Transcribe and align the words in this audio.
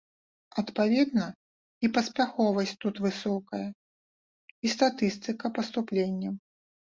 Адпаведна, 0.59 1.25
і 1.87 1.89
паспяховасць 1.97 2.73
тут 2.85 2.95
высокая, 3.05 3.61
і 4.65 4.71
статыстыка 4.75 5.45
паступленняў. 5.59 6.33